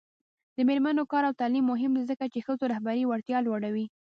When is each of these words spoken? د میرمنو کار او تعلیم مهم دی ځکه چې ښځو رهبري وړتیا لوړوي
د 0.55 0.57
میرمنو 0.67 1.03
کار 1.11 1.23
او 1.27 1.37
تعلیم 1.41 1.65
مهم 1.71 1.91
دی 1.97 2.03
ځکه 2.11 2.25
چې 2.33 2.45
ښځو 2.45 2.63
رهبري 2.73 3.03
وړتیا 3.05 3.37
لوړوي 3.47 3.85